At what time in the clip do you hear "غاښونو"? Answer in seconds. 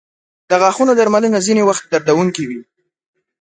0.61-0.91